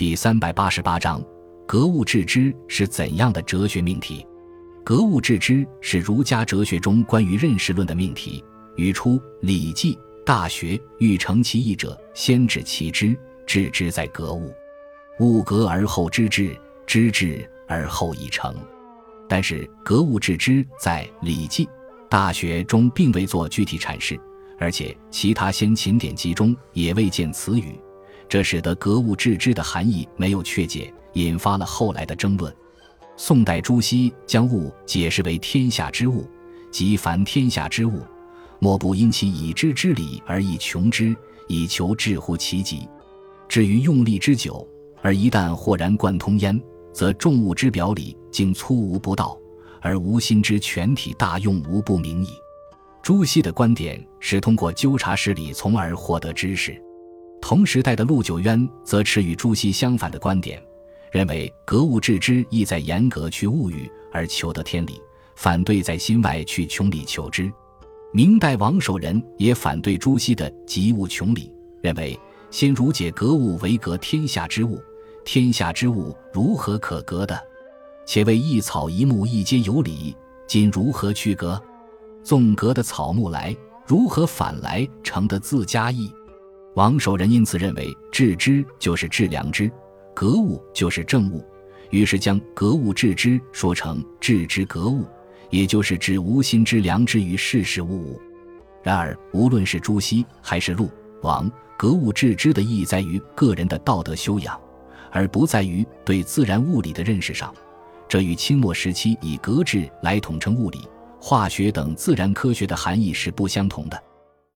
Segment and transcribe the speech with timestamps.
[0.00, 1.22] 第三百八十八章：
[1.66, 4.26] 格物致知是怎样的哲学命题？
[4.82, 8.42] 格物致知是儒家哲学中关于认识论的命题。
[8.76, 9.94] 语出《礼记·
[10.24, 10.68] 大学》
[11.00, 13.14] ：“欲成其义者，先致其知。
[13.46, 14.50] 致知在格物，
[15.18, 16.56] 物格而后知之，
[16.86, 18.56] 知之而后已成。”
[19.28, 21.66] 但是，格物致知在《礼记·
[22.08, 24.18] 大学》中并未做具体阐释，
[24.58, 27.78] 而且其他先秦典籍中也未见此语，
[28.30, 32.54] 这使得格物致知的含义没有确解，引发了后来的争论。
[33.16, 36.24] 宋代朱熹将物解释为天下之物，
[36.70, 38.00] 即凡天下之物。
[38.60, 41.12] 莫不因其已知之理而以穷之，
[41.48, 42.88] 以求至乎其极。
[43.48, 44.64] 至于用力之久，
[45.02, 46.58] 而一旦豁然贯通焉，
[46.92, 49.36] 则众物之表里竟粗无不到，
[49.80, 52.28] 而无心之全体大用无不明矣。
[53.02, 56.80] 朱熹的观点是通过纠察事理，从而获得知识。
[57.40, 60.62] 同时代的陆九渊则持与朱熹相反的观点，
[61.10, 65.00] 认为格物致知意在严格去物欲而求得天理，
[65.34, 67.50] 反对在心外去穷理求知。
[68.12, 72.18] 明代王守仁也反对朱熹的极物穷理，认为
[72.50, 74.80] 先儒解格物为格天下之物，
[75.24, 77.40] 天下之物如何可格的？
[78.06, 81.60] 且为一草一木一皆有理，今如何去格？
[82.22, 83.56] 纵格的草木来，
[83.86, 86.12] 如何反来成的自家意？
[86.74, 89.70] 王守仁因此认为，致知就是致良知，
[90.14, 91.44] 格物就是正物，
[91.90, 95.04] 于是将格物致知说成致知格物。
[95.50, 98.22] 也就是指无心之良知于世事物物。
[98.84, 100.88] 然而，无论是朱熹还是陆
[101.22, 104.56] 王，格物致知的意义在于个人的道德修养，
[105.10, 107.52] 而不在于对自然物理的认识上。
[108.08, 110.88] 这与清末时期以格致来统称物理、
[111.20, 114.00] 化学等自然科学的含义是不相同的。